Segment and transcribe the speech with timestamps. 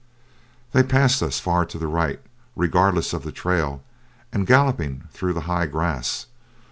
[0.71, 2.19] They passed us far to the right,
[2.55, 3.83] regardless of the trail,
[4.33, 6.25] and galloping through the high grass.